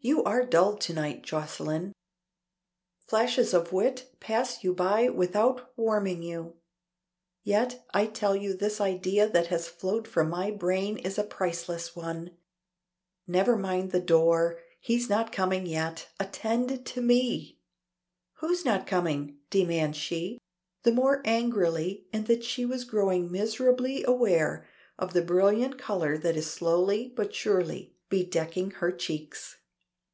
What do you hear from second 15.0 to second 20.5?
not coming yet. Attend to me." "Who's not coming?" demands she,